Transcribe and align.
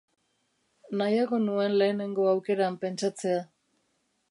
Nahiago 1.01 1.39
nuen 1.43 1.77
lehenengo 1.81 2.27
aukeran 2.33 2.81
pentsatzea. 2.87 3.39